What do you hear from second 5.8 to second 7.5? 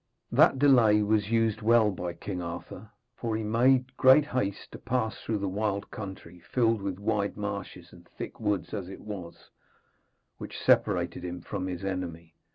country, filled with wide